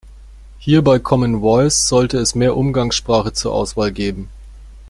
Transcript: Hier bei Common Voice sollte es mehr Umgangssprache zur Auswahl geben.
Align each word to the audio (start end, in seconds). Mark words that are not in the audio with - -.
Hier 0.57 0.83
bei 0.83 0.97
Common 0.97 1.41
Voice 1.41 1.87
sollte 1.87 2.17
es 2.17 2.33
mehr 2.33 2.57
Umgangssprache 2.57 3.33
zur 3.33 3.53
Auswahl 3.53 3.91
geben. 3.91 4.31